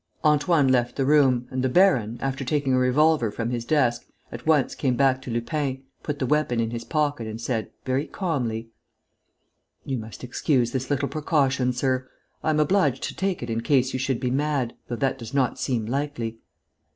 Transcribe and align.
Antoine 0.25 0.67
left 0.67 0.95
the 0.95 1.05
room 1.05 1.47
and 1.51 1.63
the 1.63 1.69
baron, 1.69 2.17
after 2.23 2.43
taking 2.43 2.73
a 2.73 2.79
revolver 2.79 3.29
from 3.29 3.51
his 3.51 3.63
desk, 3.63 4.03
at 4.31 4.47
once 4.47 4.73
came 4.73 4.95
back 4.95 5.21
to 5.21 5.29
Lupin, 5.29 5.83
put 6.01 6.17
the 6.17 6.25
weapon 6.25 6.59
in 6.59 6.71
his 6.71 6.83
pocket 6.83 7.27
and 7.27 7.39
said, 7.39 7.69
very 7.85 8.07
calmly: 8.07 8.71
"You 9.85 9.99
must 9.99 10.23
excuse 10.23 10.71
this 10.71 10.89
little 10.89 11.07
precaution, 11.07 11.71
sir. 11.71 12.09
I 12.43 12.49
am 12.49 12.59
obliged 12.59 13.03
to 13.03 13.15
take 13.15 13.43
it 13.43 13.49
in 13.51 13.61
case 13.61 13.93
you 13.93 13.99
should 13.99 14.19
be 14.19 14.31
mad, 14.31 14.73
though 14.87 14.95
that 14.95 15.19
does 15.19 15.35
not 15.35 15.59
seem 15.59 15.85
likely. 15.85 16.39